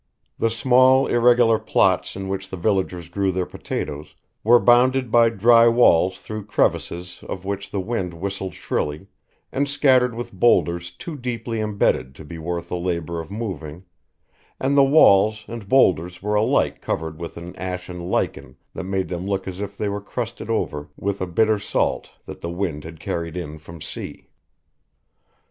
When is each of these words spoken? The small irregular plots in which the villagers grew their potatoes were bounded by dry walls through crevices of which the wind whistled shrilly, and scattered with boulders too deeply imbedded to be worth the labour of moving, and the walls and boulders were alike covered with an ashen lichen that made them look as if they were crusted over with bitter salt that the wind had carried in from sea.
The 0.39 0.49
small 0.49 1.05
irregular 1.05 1.59
plots 1.59 2.15
in 2.15 2.27
which 2.27 2.49
the 2.49 2.57
villagers 2.57 3.07
grew 3.07 3.31
their 3.31 3.45
potatoes 3.45 4.15
were 4.43 4.57
bounded 4.59 5.11
by 5.11 5.29
dry 5.29 5.67
walls 5.67 6.19
through 6.19 6.45
crevices 6.45 7.23
of 7.29 7.45
which 7.45 7.69
the 7.69 7.79
wind 7.79 8.15
whistled 8.15 8.55
shrilly, 8.55 9.05
and 9.51 9.69
scattered 9.69 10.15
with 10.15 10.33
boulders 10.33 10.89
too 10.89 11.15
deeply 11.15 11.59
imbedded 11.59 12.15
to 12.15 12.25
be 12.25 12.39
worth 12.39 12.69
the 12.69 12.77
labour 12.77 13.19
of 13.21 13.29
moving, 13.29 13.83
and 14.59 14.75
the 14.75 14.83
walls 14.83 15.45
and 15.47 15.69
boulders 15.69 16.19
were 16.19 16.33
alike 16.33 16.81
covered 16.81 17.19
with 17.21 17.37
an 17.37 17.55
ashen 17.55 18.09
lichen 18.09 18.55
that 18.73 18.85
made 18.85 19.07
them 19.07 19.27
look 19.27 19.47
as 19.47 19.61
if 19.61 19.77
they 19.77 19.87
were 19.87 20.01
crusted 20.01 20.49
over 20.49 20.89
with 20.97 21.19
bitter 21.35 21.59
salt 21.59 22.09
that 22.25 22.41
the 22.41 22.49
wind 22.49 22.83
had 22.85 22.99
carried 22.99 23.37
in 23.37 23.59
from 23.59 23.79
sea. 23.79 24.29